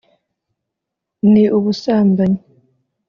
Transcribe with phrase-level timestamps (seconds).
[1.31, 2.39] ni ubusambanyi